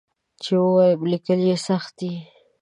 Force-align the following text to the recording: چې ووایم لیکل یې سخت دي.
چې 0.43 0.53
ووایم 0.63 1.01
لیکل 1.11 1.39
یې 1.49 1.55
سخت 1.67 1.91
دي. 1.99 2.13